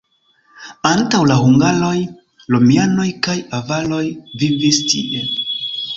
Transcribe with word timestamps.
Antaŭ 0.91 1.19
la 1.31 1.35
hungaroj, 1.41 1.93
romianoj 2.55 3.07
kaj 3.27 3.39
avaroj 3.61 4.03
vivis 4.45 4.85
tie. 4.95 5.27